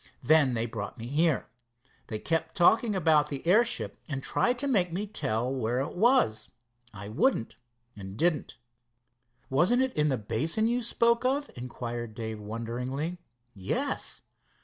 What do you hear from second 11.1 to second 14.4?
of?" inquired Dave wonderingly. "Yes."